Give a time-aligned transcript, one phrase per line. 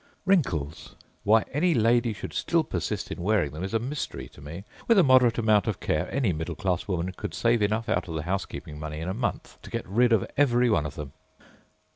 [0.25, 0.95] Wrinkles!
[1.23, 4.63] Why any lady should still persist in wearing them is a mystery to me.
[4.87, 8.15] With a moderate amount of care any middle class woman could save enough out of
[8.15, 11.13] the housekeeping money in a month to get rid of every one of them.